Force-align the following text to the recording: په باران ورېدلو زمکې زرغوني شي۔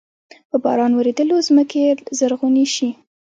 په 0.49 0.57
باران 0.63 0.91
ورېدلو 0.95 1.35
زمکې 1.47 1.83
زرغوني 2.17 2.65
شي۔ 2.75 2.89